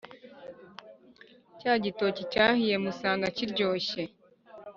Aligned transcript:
Cya 1.59 1.73
gitoki 1.83 2.21
cyahiye 2.31 2.75
musanga 2.83 3.27
kiryoshye 3.35 4.01